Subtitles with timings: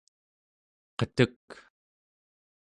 [0.97, 1.45] qetek